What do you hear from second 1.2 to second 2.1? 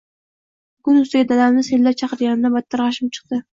dadamni senlab